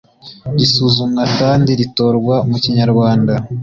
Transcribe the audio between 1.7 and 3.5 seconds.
ritorwa mu Kinyarwanda